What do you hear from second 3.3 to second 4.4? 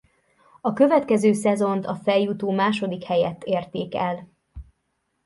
érték el.